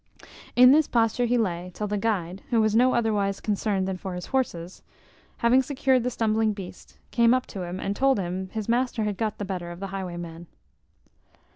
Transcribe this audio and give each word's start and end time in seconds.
In 0.55 0.71
this 0.71 0.87
posture 0.87 1.25
he 1.25 1.37
lay, 1.37 1.69
till 1.75 1.85
the 1.85 1.95
guide, 1.95 2.41
who 2.49 2.59
was 2.59 2.73
no 2.75 2.95
otherwise 2.95 3.39
concerned 3.39 3.87
than 3.87 3.97
for 3.97 4.15
his 4.15 4.25
horses, 4.25 4.81
having 5.37 5.61
secured 5.61 6.01
the 6.01 6.09
stumbling 6.09 6.53
beast, 6.53 6.97
came 7.11 7.35
up 7.35 7.45
to 7.45 7.61
him, 7.61 7.79
and 7.79 7.95
told 7.95 8.17
him 8.17 8.49
his 8.49 8.67
master 8.67 9.03
had 9.03 9.15
got 9.15 9.37
the 9.37 9.45
better 9.45 9.69
of 9.69 9.79
the 9.79 9.85
highwayman. 9.93 10.47